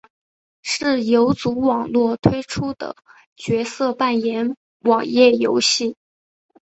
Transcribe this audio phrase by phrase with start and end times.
[0.63, 2.95] 是游族网络推出的
[3.35, 5.95] 角色扮演网页游戏。